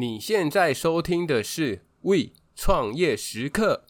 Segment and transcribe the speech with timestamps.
[0.00, 3.82] 你现在收听的是 We 创业时刻。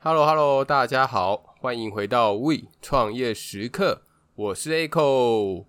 [0.00, 4.02] Hello，Hello，hello, 大家好，欢迎回到 We 创业时刻，
[4.34, 5.66] 我是 Echo，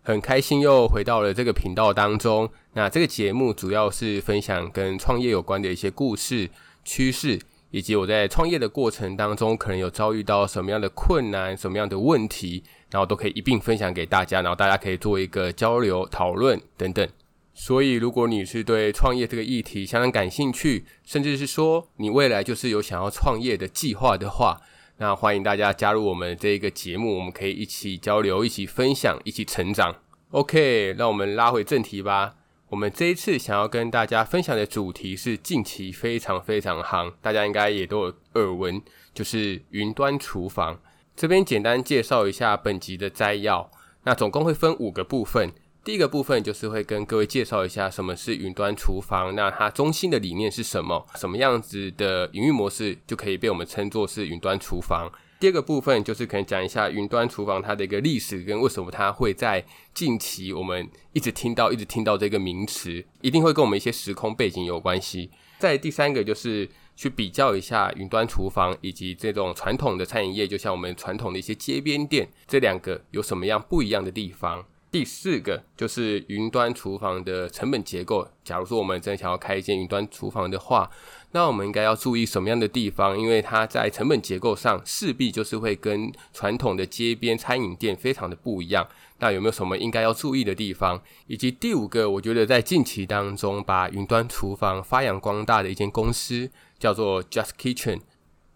[0.00, 2.48] 很开心又回到了这个频道当中。
[2.74, 6.48] 那这个节目主要是分享跟创业有关的一些故事、
[6.84, 7.40] 趋势，
[7.72, 17.08] 以及我在创业的过程当中可能有遭遇到什么样的困难、什么样的问题，然后都可以一并分享给大家，然后大家可以做一个交流讨论等等。
[17.52, 24.60] 所以，如果你是对创业这个议题相当感兴趣，甚至是说你未来就是有想要创业的计划的话，
[24.96, 29.96] 那欢迎大家加入我们这一个节目，我们可以一起交流、一起分享、一起成长。
[30.30, 32.34] OK，让我们拉回正题吧。
[32.68, 38.80] 我们这一次想要跟大家分享的主题是近期非常非常夯，大家应该也都有耳闻，
[39.12, 40.80] 就是云端厨房。
[41.16, 43.70] 这边简单介绍一下本集的摘要，
[44.04, 45.52] 那总共会分五个部分。
[45.84, 51.06] 第一个部分就是会跟各位介绍一下什么是云端厨房，那它中心的理念是什么？
[51.16, 55.12] 什么样子的营运模式就可以被我们称作是云端厨房？
[55.38, 59.62] 第二个部分就是可能讲一下云端厨房它的一个历史跟为什么它会在
[59.92, 65.30] 近期我们一直听到、一直听到这个名词，一定会跟我们一些时空背景有关系。
[65.58, 66.66] 再第三个就是
[66.96, 74.64] 去比较一下云端厨房以及这种传统的餐饮业，就像我们传统的一些街边店，这两个有什么样不一样的地方？
[74.94, 78.28] 第四个就是云端厨房的成本结构。
[78.44, 80.88] 假如说我们真的想要开一间云端厨房的话，
[81.32, 83.18] 那我们应该要注意什么样的地方？
[83.18, 88.86] 因为它在成本结构上势必就是会跟传统的街边餐饮店非常的不一样。
[89.18, 91.02] 那有没有什么应该要注意的地方？
[91.26, 97.98] 以及第五个，我觉得在近期当中把云端厨房发扬光大的一间公司叫做 Just Kitchen，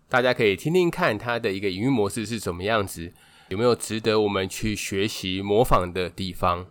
[0.09, 3.13] 大家可以听听看它的一个营运模式是什么样子。
[3.49, 6.67] 有没有值得我们去学习模仿的地方？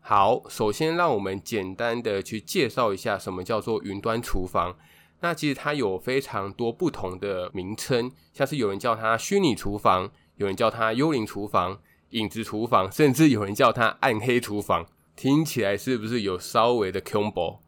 [0.00, 4.76] 好，首先让我们简单的去介绍一下什么叫做云端厨房。
[5.20, 11.78] 那其实它有非常多不同的名称，像是有人叫它虚拟厨房，有人叫它幽灵厨房、
[12.10, 14.86] 影子厨房，甚至有人叫它暗黑厨房。
[15.14, 17.60] 听起来是不是有稍微的恐怖？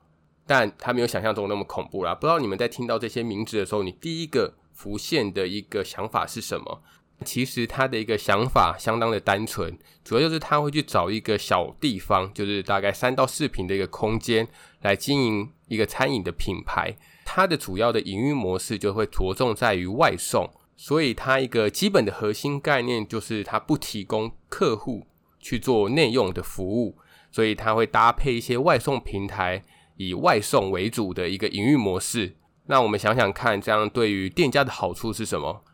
[0.45, 2.13] 但它没有想象中那么恐怖啦。
[2.13, 6.83] 不知道你们在听到这些名字的时候，你第一个浮现的一个想法是什么？
[7.25, 14.47] 其实他的一个想法相当的单纯，主要就是他会去找一个小地方，就是大概三到四平的一个空间，
[14.83, 16.95] 来经营一个餐饮的品牌。
[17.25, 25.07] 它的主要的营运模式就会着重在于外送，所以它一个基本的核心概念就是它不提供客户
[25.39, 26.99] 去做内用的服务，
[27.31, 29.63] 所以它会搭配一些外送平台，
[29.97, 32.37] 以外送为主的一个营运模式。
[32.67, 35.65] 那我们想想看，这样对于店家的好处是什么？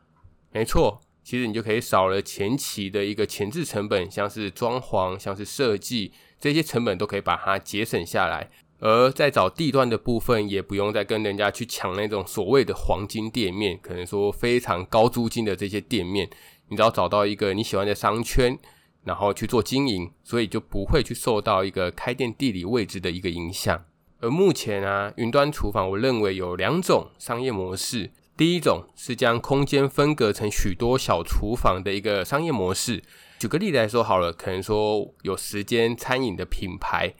[0.53, 1.01] 没错。
[1.29, 16.31] 其实你就可以少了前期的一个前置成本，像是装潢、像是设计这些成本都可以把它节省下来，而在找地段的部分，也不用再跟人家去抢那种所谓的黄金店面，可能说非常高租金的这些店面，
[16.69, 18.59] 你只要找到一个你喜欢的商圈，
[19.05, 23.85] 然后去做经营，所以就不会去受到一个开店地理位置的一个影响。
[24.21, 28.13] 而目前啊，云端厨房我认为有两种商业模式。
[28.39, 33.03] 第一种是将空间分隔成许多小厨房的一个商业模式。
[33.41, 37.13] 举个例子来说好了，可能说有十间餐饮的品牌，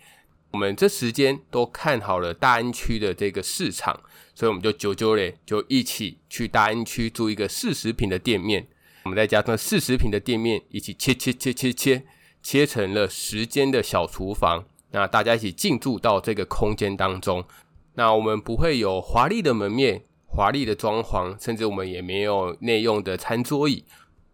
[0.53, 4.01] 我们这时间都看好了大安区的这个市场，
[4.33, 8.69] 所以我们就九九嘞，就一起去大安区租一个四十平的店面。
[9.03, 12.03] 我们再加上四十平的店面，一起切切切切切，
[12.41, 14.65] 切成了十间的小厨房。
[14.93, 17.45] 那大家一起进驻到这个空间当中，
[17.95, 20.05] 那我们不会有华丽的门面。
[20.31, 23.85] 华丽的装潢，甚至我们也没有内用的餐桌椅。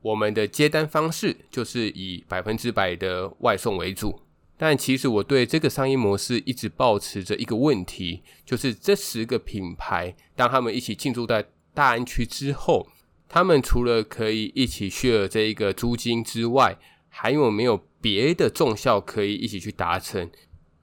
[0.02, 4.20] 我们的接单方式就是以百分之百的外送为主。
[4.58, 12.86] 但其实我对这个商业模式一直抱持着一个问题，就是这十个品牌，当他们一起进驻在大安区之后，
[13.28, 16.76] 他们除了可以一起 share 这一个租金之外，
[17.08, 20.30] 还有没有别的重效可以一起去达成？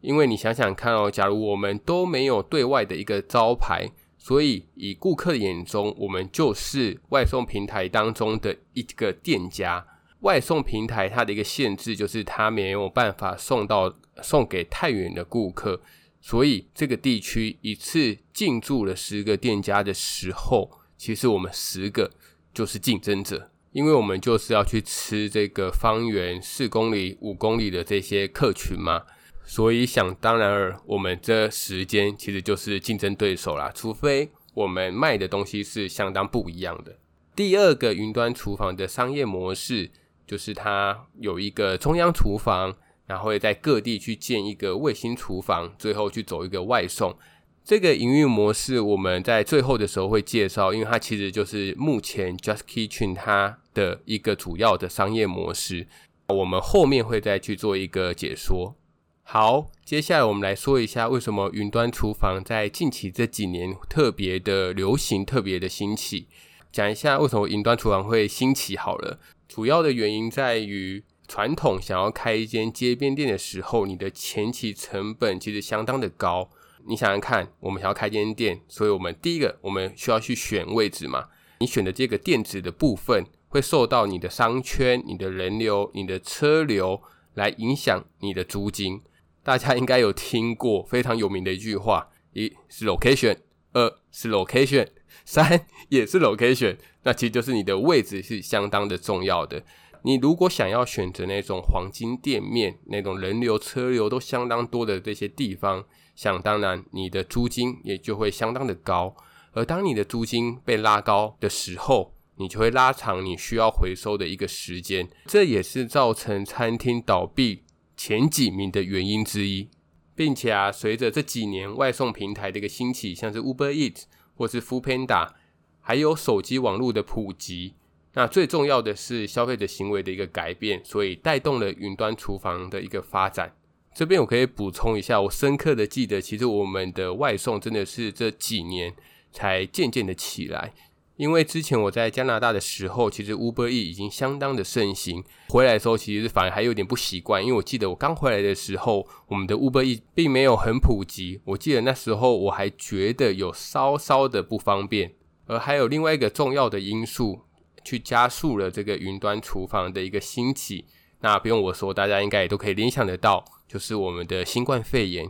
[0.01, 3.91] 因为你想想看哦，假如我们都没有对外的一个招牌。
[4.23, 9.83] 所以，以顾客眼中，我们就是外送平台当中的一个店家。
[10.19, 15.81] 外送平台它的一个限制就是它没有办法送到送给太远的顾客。
[16.21, 22.11] 所以，这个地区一次进驻了十个店家的时候，其实我们十个
[22.53, 23.49] 就是竞争者。
[23.71, 29.01] 因为我们就是要去吃这个方圆四公里、五公里的这些客群嘛，
[29.43, 33.71] 所以想当然尔，我们这时间其实就是竞争对手啦。
[33.73, 36.97] 除非我们卖的东西是相当不一样的。
[37.35, 39.89] 第二个云端厨房的商业模式，
[40.25, 42.75] 就是它有一个中央厨房，
[43.07, 47.17] 然后会在各地去建一个卫星厨房，最后去走一个外送。
[47.63, 55.87] 这个营运模式我们在最后的时候会介绍，因为它其实就是目前 Just Kitchen 它的一个主要的商业模式。
[56.27, 58.75] 我们后面会再去做一个解说。
[59.23, 66.27] 好，接下来我们来说一下为什么云端厨房在近期这几年特别的流行、特别的兴起。
[66.69, 69.19] 讲一下为什么云端厨房会兴起好了。
[69.47, 76.49] 主要的原因在于，传统想要开一间街边店的时候，你的前期成本其实相当的高。
[76.87, 81.27] 你想想看，我们想要开间店，所以我们第一个我们需要去选位置嘛。
[81.59, 87.01] 你选的这个店址的部分，会受到你的商圈、你的人流、你的车流
[87.35, 89.01] 来影响你的租金。
[89.43, 93.37] 大家应该有听过非常有名的一句话：一是 location，
[93.73, 94.87] 二是 location，
[95.25, 96.77] 三也是 location。
[97.03, 99.63] 那其实就是你的位置是相当的重要的。
[100.03, 105.85] 你如果想要选择那种黄金店面，那种人流车流都相当多的这些地方。
[106.15, 109.15] 想当然，你的租金也就会相当的高，
[109.53, 117.63] 而当你的租金被拉高的时候，你就会拉长你需要回收的一个时间，这也是造成餐厅倒闭
[118.03, 119.69] 前几名的原因之一，
[120.15, 125.33] 并且啊，随着这几年外送平台的一个兴起，像是 Uber Eats 或是 Foodpanda，
[125.81, 127.75] 还有手机网络的普及，
[128.15, 133.53] 那最重要的是消费者行为的一个改变，所以带动了云端厨房的一个发展。
[133.93, 138.95] 这边我可以补充一下，我深刻的记得，其实我们的外送真的是这几年
[139.31, 140.73] 才渐渐的起来。
[141.21, 145.23] 因为之前我在加拿大的时候，其实 Uber E 已经相当的盛行。
[145.49, 151.39] 回来的时候，其实反而还有点不习惯，因为我记得我刚回来的时候，我们的 Uber E 并没有很普及。
[151.45, 155.13] 我记得那时候我还觉得有稍稍的不方便。
[155.45, 157.41] 而还有另外一个重要的因素，
[157.85, 160.85] 去加速了这个云端厨房的一个兴起。
[161.19, 163.45] 那不用我说，大家应该也都可以联想得到。
[163.67, 165.29] 就是我们的新冠肺炎，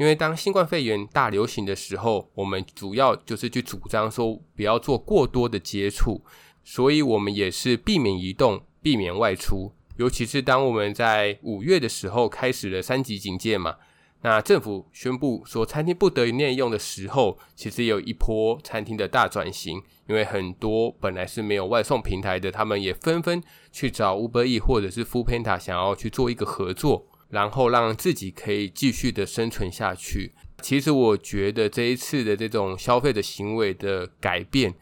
[0.00, 6.24] 因为当新冠肺炎大流行的时候，我们主要就是去主张说不要做过多的接触，
[6.64, 9.74] 所以我们也是避免移动、避免外出。
[9.98, 13.76] 尤其是当我们在五月的时候开始了三级警戒嘛，
[14.22, 27.06] 那政府宣布说餐厅不得营业用的时候，其实有一波餐厅的大转型，因为很多本来是没有外送平台的，他们也纷纷去找 Uber E 或者是 Foodpanda 想要去做一个合作。
[27.30, 30.32] 然后让自己可以继续的生存下去。
[30.60, 34.74] 其实我觉得这一次的这种消费的行为的改变，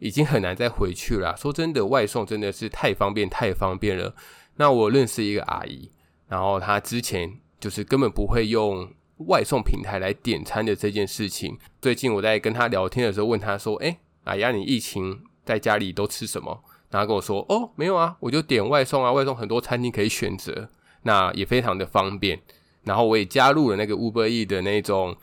[0.00, 1.36] 已经很难再回去了。
[1.36, 4.16] 说真的，外送真的是太方便，太方便了。
[4.56, 5.90] 那我认识一个阿姨，
[6.28, 8.92] 然后她之前就是根本不会用
[9.28, 11.56] 外送平台来点餐的这件事情。
[11.80, 20.68] 最近我在跟她聊天的时候，问她说：“诶，阿姨，你疫情在家里都吃什么？”然后跟我说：“哦，没有啊，我就点外送啊，外送很多餐厅可以选择。”
[21.06, 22.42] 那也非常的方便，
[22.82, 25.16] 然后我也加入了那个 Uber E 的那种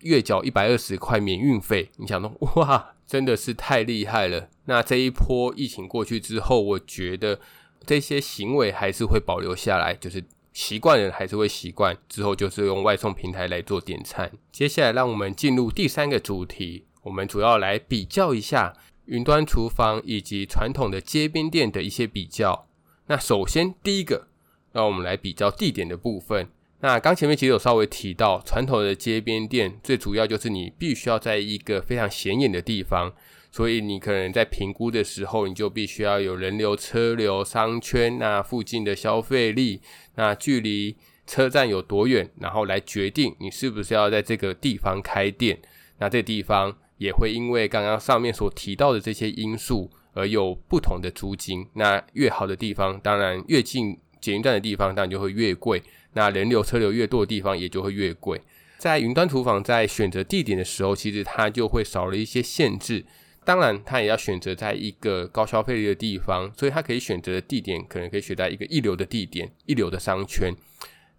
[0.00, 1.90] 月缴一百二十块免运费。
[1.96, 4.50] 你想说，哇，真的是太厉害了！
[4.66, 7.40] 那这一波疫情过去之后，我觉得
[7.86, 10.22] 这些行为还是会保留下来，就是
[10.52, 11.96] 习惯的人还是会习惯。
[12.06, 14.30] 之后就是用外送平台来做点餐。
[14.52, 18.74] 接下来，让我们进入第三个主题，我们主要来比较一下
[19.06, 22.66] 云端厨房以及传统的街边店的一些比较。
[23.06, 24.29] 那首先第一个。
[24.72, 26.48] 那我们来比较地点的部分。
[26.82, 33.12] 那刚前面其实有稍微提到，传统的街边店最主要就是你必须要在一个非常显眼的地方，
[33.50, 39.82] 所以你可能在评估的时候，你就必须要有人流、车流、商圈，那附近的消费力，
[40.14, 40.96] 那距离
[41.26, 45.60] 车站有多远，然后来决定你是不是要在这个地方开店。
[45.98, 51.66] 那这地方也会因为刚刚上面所提到的这些因素而有不同的租金。
[51.74, 53.98] 那越好的地方，当然越近。
[54.20, 58.40] 捷运站的地方当然就会越贵，那人流车流越多的地方也就会越贵。
[58.78, 63.04] 在云端厨房在选择地点的时候，其实它就会少了一些限制。
[63.44, 70.54] 当然，它也要选择在一个高消费力的地方，所以它可以选择的地点可能可以选在一个一流的地点、一流的商圈。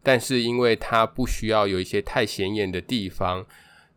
[0.03, 3.45] 但是因为它不需要有一些太显眼的地方。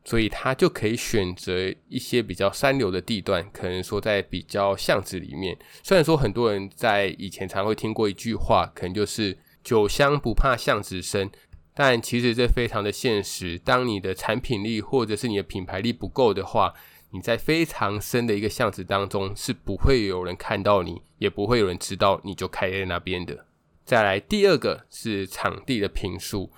[0.04, 5.56] 所以他就可以选择一些比较三流的地段，可能说在比较巷子里面。
[5.82, 11.30] 虽然说很多人在以前常会听过一句话，可能就是“酒香不怕巷子深”，
[11.74, 13.58] 但其实这非常的现实。
[13.58, 16.74] 当你的产品力或者是你的品牌力不够的话，
[17.10, 23.46] 你在非常深的一个巷子当中是不会有人看到你，也不会有人知道你就开在那边的。
[23.84, 26.50] 再来，第二个是场地的坪数，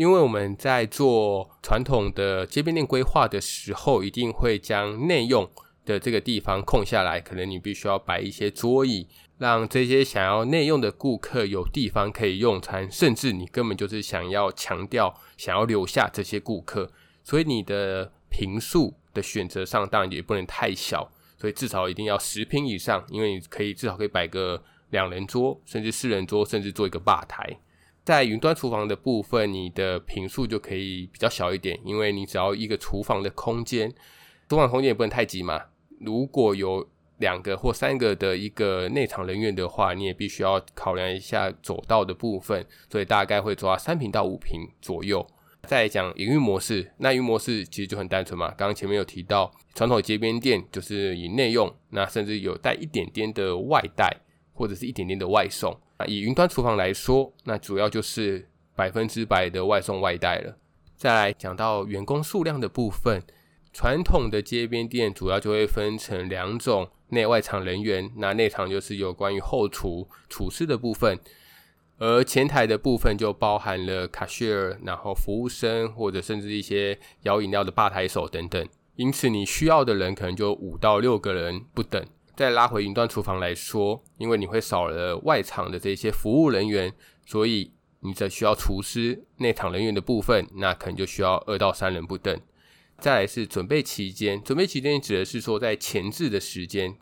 [0.00, 5.46] 因为我们在做传统的街边店规划的时候，一定会将内用
[5.84, 16.90] 的这个地方空下来，可能你必须要摆一些桌椅，让这些想要内用的顾客有地方可以用餐，甚至你根本就是想要强调想要留下这些顾客，
[17.22, 24.62] 所以你的坪数的选择上当然也不能太小，所以至少一定要十坪以上，因为你可以至少可以摆个。
[24.92, 27.60] 两人桌，甚至四人桌，甚至做一个吧台。
[28.10, 33.88] 在云端厨房的部分，你的坪数就可以比较小一点，因为你只要一个厨房的空间，
[34.48, 35.62] 厨房空间也不能太挤嘛。
[36.00, 36.84] 如果有
[37.18, 45.24] 两个或三个的一个内场人员的话，你也必须要考量一下走道的部分，所以大概会抓三坪到五坪左右。
[45.68, 48.48] 再讲营运模式，那营运模式其实就很单纯嘛。
[48.48, 54.16] 刚刚前面有提到，传统街边店就是以内用，那甚至有带一点点的外带。
[54.52, 60.56] 或者是一点点的外送啊，以云端厨房来说，那主要就是百分之百的外送外带了。
[60.96, 63.22] 再来讲到员工数量的部分，
[63.70, 71.18] 传统的街边店主要就会分成两种内外场人员，那内场就是有关于后厨厨师的部分，
[71.98, 78.66] 而前台的部分就包含了 cashier，然后服务生或者甚至一些摇饮料的吧台手等等。
[78.96, 82.02] 因此，你需要的人可能就五到六个人不等。
[82.40, 86.90] 再拉回云端厨房来说，因为你会少了外场的这些服务人员，
[87.26, 92.40] 所以你只需要厨师、内场人员的部分，那可能就需要二到三人不等。
[92.98, 96.96] 再来是准备期间，准备期间指的是说在前置的时间，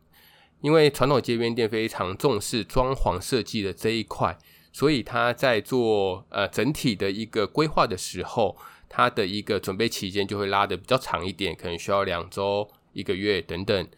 [0.61, 4.37] 因为传统街边店非常重视装潢设计的这一块，
[4.73, 8.57] 所以他在做呃整体的一个规划的时候，
[8.89, 13.89] 他的一个准备期间就会拉得比较长一点，可能需要两周、一个月等等，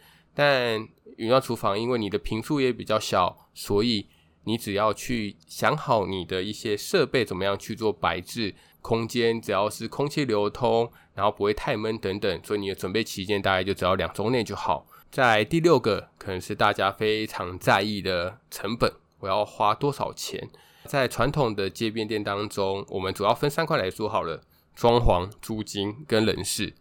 [0.40, 4.06] 但云端厨房，因为你的坪数也比较小，所以
[4.44, 14.87] 你只要去想好你的一些设备怎么样去做摆置，空间只要是空气流通，然后不会太闷等等，所以你的准备期间大概就只要两周内就好。
[15.11, 20.49] 在第六个，可能是大家非常在意的成本，我要花多少钱？
[20.87, 24.42] 在传统的街边店当中，我们主要分三块来说好了：
[24.75, 26.73] 装潢、租金跟人事。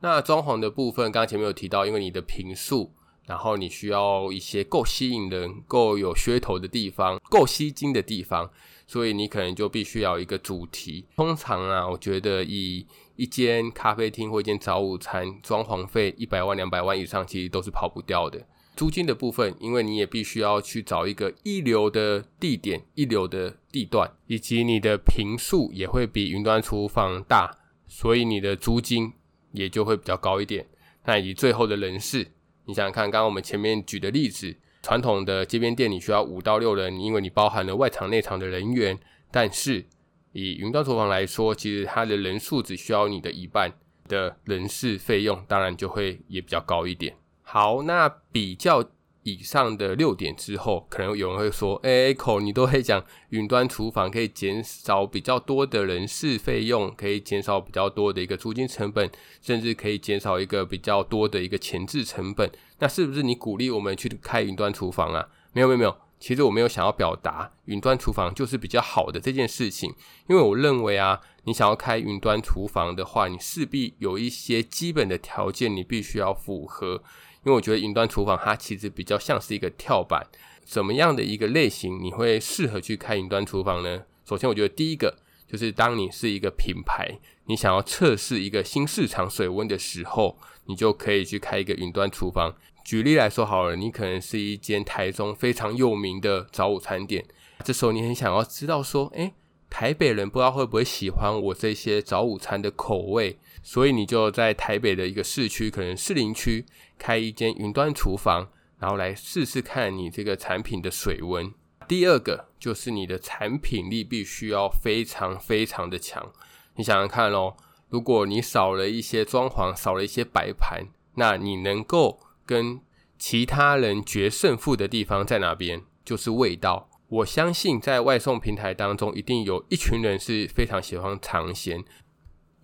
[0.00, 2.92] 那装潢的部分，刚刚前面有提到，因为你的坪数。
[3.26, 8.48] 然后你需要一些够吸引人、够有噱头的地方、够吸睛的地方，
[8.86, 11.04] 所以你可能就必须要一个主题。
[11.16, 18.46] 通常啊，我觉得以一间咖啡厅或一间早午餐，装潢费一百万、两百万以上，其实都是跑不掉的。
[18.76, 29.12] 租金的部分，因为你也必须要去找一个一流的地点、一流的地段，以及你的坪数也会比云端厨房大，所以你的租金
[29.52, 30.68] 也就会比较高一点。
[31.06, 32.28] 那以及最后的人事。
[32.66, 38.98] 你想想看，刚刚我们前面举的例子，传统的街边店你需要五到六人，因为你包含了外场内场的人员。
[39.30, 39.84] 但是
[40.32, 43.72] 以云端厨房来说，其实它的人数只需要你的一半
[44.08, 47.16] 的人事费用，当然就会也比较高一点。
[47.42, 48.84] 好，那比较。
[49.26, 59.10] 以上的六点之后，可能有人会说：“哎，Echo，你都会讲云端厨房可以减少比较多的人事费用，可以减少比较多的一个租金成本，
[59.42, 62.48] 甚至可以减少一个比较多的一个前置成本。
[62.78, 65.26] 那是不是你鼓励我们去开云端厨房啊？
[65.52, 65.96] 没有，没有，没有。
[66.20, 69.92] 其实我没有想要表达云端厨房就是比较好的这件事情，
[70.28, 77.02] 因为我认为啊，你想要开云端厨房的话，你势必有一些基本的条件，你必须要符合。”
[77.46, 80.26] 因为我觉得云端厨房它其实比较像是一个跳板，
[80.64, 84.02] 怎么样的一个类型你会适合去开云端厨房呢？
[84.24, 92.52] 首先，我觉得第一个就是当你是一个品牌，你想要测试一个新市场水温的时候，你就可以去开一个云端厨房。
[92.84, 97.24] 举例来说好了，你可能是一间台中非常有名的早午餐店，
[97.62, 99.34] 这时候你很想要知道说，诶，
[99.70, 106.66] 台北人不知道会不会喜欢我这些早午餐的口味，所以你就在台北的一个市区，可能士林区。
[106.98, 108.48] 开一间云端厨房，
[108.78, 111.52] 然后来试试看你这个产品的水温。
[111.88, 116.32] 第二个就是你的产品力必须要非常非常的强。
[116.74, 117.56] 你想想看哦，
[117.88, 122.80] 如果你少了一些装潢，少了一些摆盘，那你能够跟
[123.18, 125.82] 其他人决胜负的地方在哪边？
[126.04, 126.88] 就是味道。
[127.08, 131.84] 我相信在外送平台当中，一定有一群人是非常喜欢尝鲜。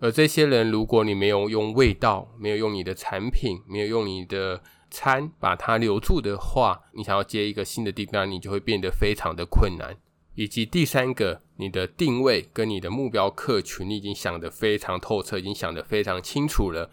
[0.03, 9.95] 而这些人，如果你没有用味道，没有用你的产品，没有用你的餐把它留住的话，你想要接一个新的订单，你就会变得非常的困难。
[10.35, 16.91] 以及第三个，你的定位跟你的目标客群，你已经想得非常透彻，已经想得非常清楚了。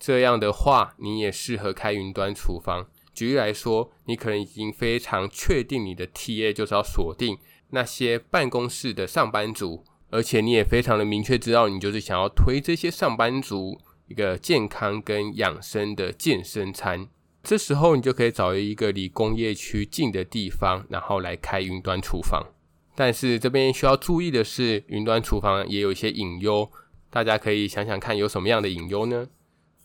[0.00, 2.88] 这样的话，你也适合开云端厨房。
[3.14, 7.38] 举例来说，你可能已经非常确定你的 TA 就是要锁定
[7.70, 17.08] 那些办公室的上班族，而且你也非常的明确知道，你就是想要推这些上班族一个健康跟养生的健身餐。
[17.42, 22.46] 这时候，你就可以找一个离工业区近的地方，然后来开云端厨房。
[22.94, 26.70] 但是这边需要注意的是，云端厨房也有一些隐忧，
[27.10, 29.26] 大家可以想想看有什么样的隐忧呢？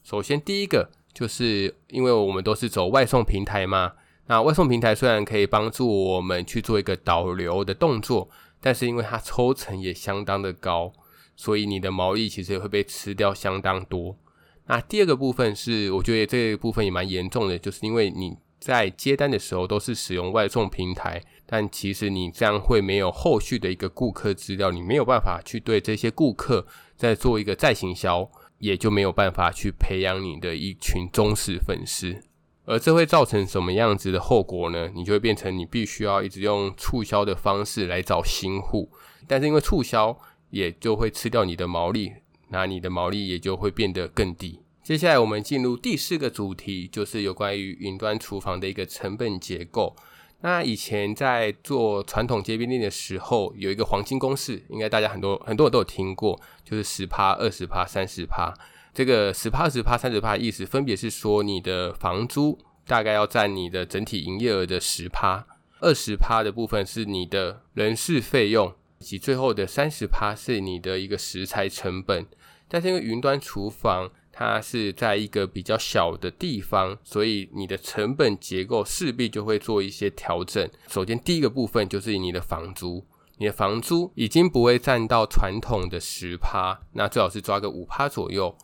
[0.03, 0.91] 首先，第一个。
[1.13, 3.93] 就是因为我们都是走外送平台嘛，
[4.27, 10.91] 那外送平台虽然可以帮助我们去做一个导流的动作，但是因为它抽成也相当的高，
[11.35, 14.17] 所以你的毛利其实也会被吃掉相当多。
[14.65, 28.29] 那第二个部分是，我觉得这一部分也蛮严重的，就是因为你在接单的时候都是使用外送平台，但其实你这样会没有后续的一个顾客资料，你没有办法去对这些顾客再做一个再行销。
[28.59, 32.23] 也就没有办法去培养你的一群忠实粉丝，
[32.67, 34.89] 而这会造成什么样子的后果呢？
[34.93, 38.91] 你就会变成你必须要一直用促销的方式来找新户，
[39.25, 40.15] 但是因为促销
[40.49, 42.11] 也就会吃掉你的毛利，
[42.49, 44.59] 那你的毛利也就会变得更低。
[44.83, 49.95] 接下来我们进入第四个主题，就是有关于云端厨房的一个成本结构。
[50.41, 58.53] 那以前在做传统街边店的时候，有一个黄金公式，应该大家很多很多人都有听过，就是十趴、二十趴、三十趴。
[58.97, 65.45] 这个十趴、二十趴、三十趴的意思，分别是说你的房租大概要占你的整体营业额的十趴，
[65.79, 72.25] 二十趴的部分是你的人事费用，以及最后的三十趴是你的一个食材成本。
[72.67, 80.67] 但是因为云端厨房，它是在一个比较小的地方，所以你的成本结构势必就会做一些调整。
[80.87, 83.05] 首先，第一个部分就是你的房租，
[83.37, 88.57] 你的房租已经不会占到传统的十趴，那最好是抓个五趴左右。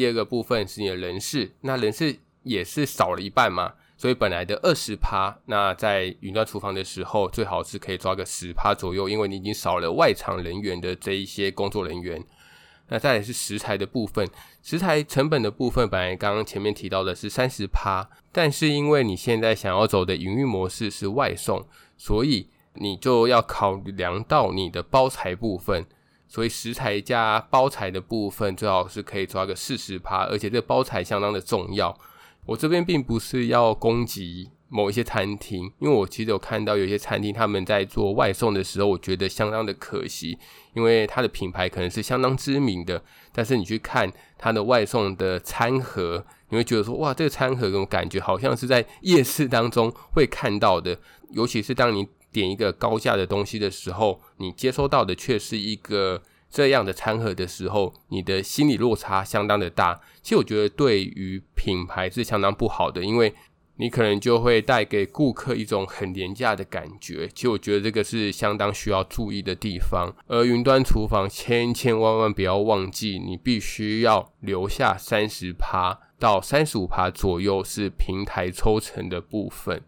[0.00, 12.24] 第二个部分是你的人事，那人事也是少了一半嘛，所以本来的二十趴，那在云端厨房的时候，最好是可以抓个十趴左右，因为你已经少了外场人员的这一些工作人员。
[12.88, 14.26] 那再来是食材的部分，
[14.62, 21.62] 食材成本的部分，本来刚刚前面提到的是三十趴，但是因为你现在想要走的营运模式是外送，
[21.98, 25.84] 所以你就要考量到你的包材部分，
[26.30, 31.94] 所以食材加包材的部分最好是可以抓个四十趴，而且这个包材相当的重要。
[32.46, 34.52] 我这边并不是要攻击。
[34.72, 40.38] 某一些餐厅，因为我其实有看到有些餐厅他们在做外送的时候，我觉得相当的可惜，
[40.74, 50.96] 因为它的品牌可能是相当知名的，但是你去看它的外送的餐盒，你会觉得说，哇，这个餐盒给我感觉好像是在夜市当中会看到的，
[51.30, 60.00] 尤其是当你点一个高价的东西的时候，你接收到的却是一个这样的餐盒的时候，你的心理落差相当的大。
[60.22, 63.32] 其实我觉得对于品牌是相当不好的，因为
[63.76, 70.14] 你可能就会带给顾客一种很廉价的感觉，其实我觉得这个是相当需要注意的地方。
[70.26, 79.82] 而云端厨房千千万万不要忘记，你必须要留下三十趴到三十五趴左右是平台抽成的部分。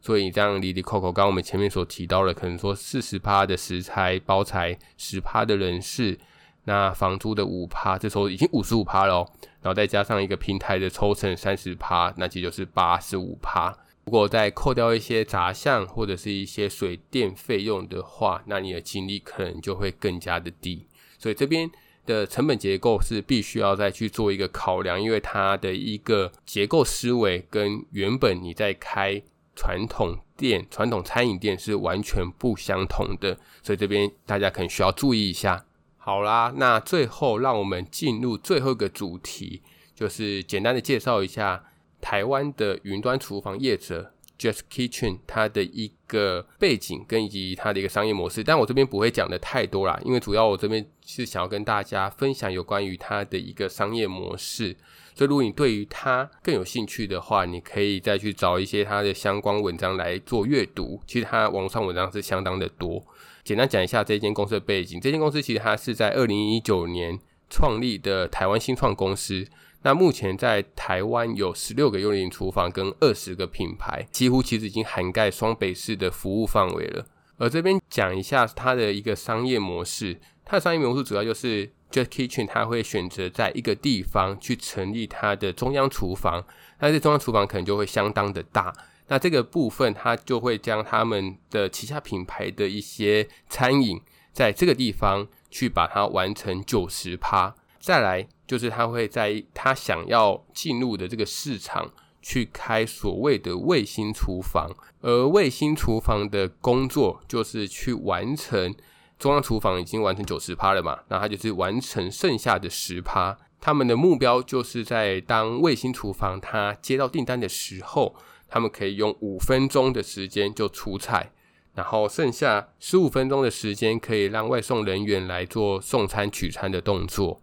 [0.00, 6.18] 所以这样里里扣扣，刚刚我们前面所提到的，可能说四十趴的食材包材，十趴的人事。
[6.64, 9.26] 那房租的五趴，这时候已经五十五趴了，
[9.62, 13.74] 然后再加上一个平台的抽成三十趴，那其实就是八十五趴。
[14.04, 20.86] 如果再扣掉一些杂项或者是一些水电费用的话，那你的净利可能就会更加的低。
[21.18, 21.70] 所以这边
[22.04, 29.22] 的成本结构是必须要再去做一个考量，因为它的一个结构思维跟原本你在开
[29.60, 33.36] 传统店、传统餐饮店是完全不相同的。
[33.62, 35.66] 所以这边大家可能需要注意一下。
[35.98, 39.60] 好啦，那最后让我们进入最后一个主题，
[39.94, 41.62] 就是简单的介绍一下
[42.00, 48.42] 台湾的云端厨房业者 Just Kitchen 它的一个背景跟以及它的一个商业模式。
[48.42, 54.76] 但我这边不会讲的太多啦，因为主要我这边是想要跟大家分享有关于它的一个商业模式。
[55.14, 61.00] 所以如果你对于它更有兴趣的话，你可以再去找一些它的相关文章来做阅读。
[61.06, 63.04] 其实它网上文章是相当的多。
[63.42, 65.00] 简单讲一下这间公司的背景。
[65.00, 67.18] 这间公司其实它是在二零一九年
[67.48, 69.46] 创立的台湾新创公司。
[69.82, 77.06] 那目前在台湾有十六个幽灵厨房跟二十个品牌，几乎其实已经涵盖双北市的服务范围了。
[77.38, 80.20] 而这边讲一下它的一个商业模式，
[80.50, 86.44] 它的商业模式主要就是 Just Kitchen，它会选择在一个地方去成立它的中央厨房，
[86.80, 88.74] 那这中央厨房可能就会相当的大。
[89.06, 94.00] 那这个部分，它就会将他们的旗下品牌的一些餐饮，
[94.32, 108.74] 在这个地方去把它完成九十趴，再来就是他会在他想要进入的这个市场去开所谓的卫星厨房，而卫星厨房的工作就是去完成
[109.20, 113.36] 中央厨房已经完成九十趴了嘛，那他就是完成剩下的十趴。
[113.60, 118.16] 他们的目标就是在当卫星厨房他接到订单的时候，
[118.48, 121.30] 他们可以用五分钟的时间就出菜，
[121.74, 127.42] 然后剩下十五分钟的时间可以让外送人员来做送餐取餐的动作。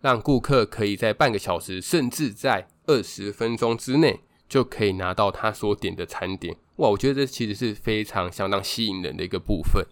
[0.00, 6.56] 让顾客可以在半个小时，甚至在二十分钟之内就可以拿到他所点的餐点。
[6.76, 9.84] 哇，我觉得这其实是非常相当吸引人的一个部分。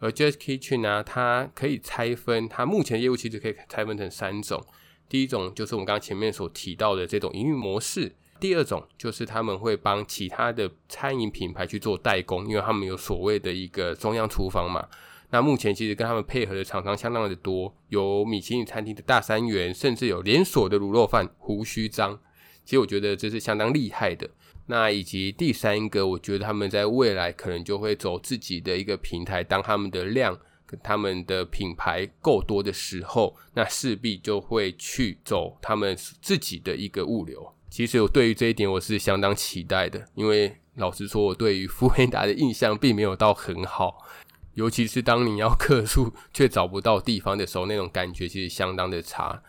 [0.00, 4.60] 而 Just Kitchen 呢，它可以拆分，它目前业务其实可以拆分成三种。
[5.08, 8.12] 第一种就是我们刚刚前面所提到的这种营运模式。
[8.40, 14.88] 第二种就是他们会帮其他的餐饮品牌去做代工，因为他们有所谓的一个中央厨房嘛。
[15.28, 22.18] 那目前其实跟他们配合的厂商相当的多，有米其林餐厅的大三元，甚至有连锁的卤肉饭胡须张。
[22.64, 24.30] 其实我觉得这是相当厉害的。
[24.70, 37.52] 那以及第三个，我觉得他们在未来可能就会走自己的一个平台，当他们的量跟他们的品牌够多的时候，那势必就会去走他们自己的一个物流。
[37.68, 44.06] 其实我对于这一点我是相当期待的，因为老实说，我对于福威达的印象并没有到很好。
[44.54, 49.42] 尤其是当你要客诉却找不到地方的时候，那种感觉其实相当的差。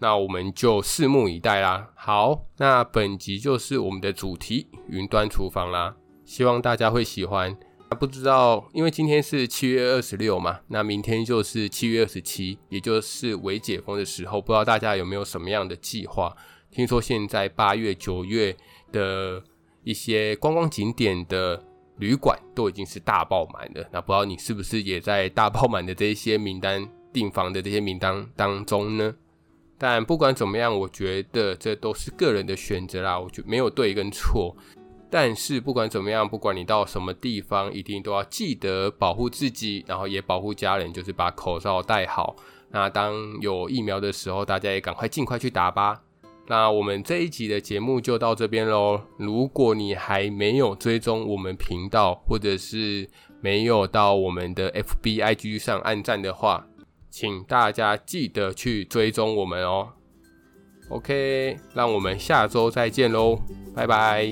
[0.00, 1.90] 那我们就拭目以待啦。
[1.94, 5.94] 好，那本集就是我们的主题——云端厨房啦。
[6.24, 7.56] 希望大家会喜欢。
[7.98, 14.40] 不知道，因为今天是七月二十六嘛，那明天就是七月二十七，也就是微解封的时候。
[14.40, 16.36] 不知道大家有没有什么样的计划？
[16.70, 18.56] 听说现在八月、九月
[18.92, 19.42] 的
[19.84, 21.64] 一些观光景点的。
[21.98, 29.12] 旅馆都已经是大爆满了，那不知道你是不是也在大爆满的这些名单订房的这些名单当中呢？
[29.78, 34.56] 但不管怎么样，我觉得这都是个人的选择啦，我觉没有对跟错。
[35.10, 42.36] 但是不管怎么样，不管你到什么地方，一定都要记得保护自己，然后也保护家人，就是把口罩戴好。
[42.70, 46.02] 那当有疫苗的时候，大家也赶快尽快去打吧。
[46.46, 49.00] 那我们这一集的节目就到这边喽。
[49.16, 53.08] 如果你还没有追踪我们频道，或者是
[53.40, 56.66] 没有到我们的 FB IG 上按赞的话，
[57.10, 59.88] 请大家记得去追踪我们哦。
[60.90, 63.38] OK，让我们下周再见喽，
[63.74, 64.24] 拜拜。